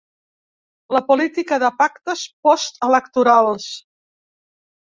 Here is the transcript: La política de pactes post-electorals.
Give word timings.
La 0.97 1.01
política 1.11 1.59
de 1.65 1.69
pactes 1.83 2.25
post-electorals. 2.47 3.71